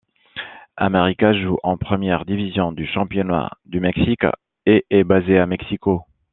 América 0.77 1.31
joue 1.31 1.59
en 1.61 1.77
première 1.77 2.25
division 2.25 2.71
du 2.71 2.87
championnat 2.87 3.51
du 3.67 3.79
Mexique, 3.79 4.25
et 4.65 4.83
est 4.89 5.03
basé 5.03 5.37
à 5.37 5.45
Mexico. 5.45 6.07